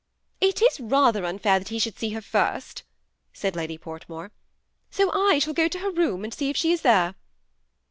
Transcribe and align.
"It 0.51 0.63
is 0.63 0.79
rather 0.79 1.25
unfair 1.27 1.59
that 1.59 1.67
he 1.69 1.77
should 1.77 1.99
see 1.99 2.09
her 2.09 2.23
first," 2.23 2.81
said 3.33 3.55
Lady 3.55 3.77
Portmore, 3.77 4.29
^' 4.29 4.31
so 4.89 5.11
I 5.11 5.37
shall 5.37 5.53
go 5.53 5.67
to 5.67 5.77
her 5.77 5.91
room, 5.91 6.23
and 6.23 6.33
see 6.33 6.49
if 6.49 6.57
she 6.57 6.71
is 6.71 6.81
there." 6.81 7.13